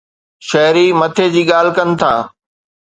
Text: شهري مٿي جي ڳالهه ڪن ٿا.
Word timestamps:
شهري 0.47 0.85
مٿي 0.99 1.25
جي 1.37 1.43
ڳالهه 1.51 1.75
ڪن 1.77 1.87
ٿا. 2.01 2.13